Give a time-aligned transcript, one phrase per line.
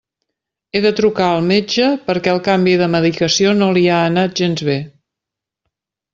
[0.71, 4.65] He de trucar al metge perquè el canvi de medicació no li ha anat gens
[4.73, 4.81] bé.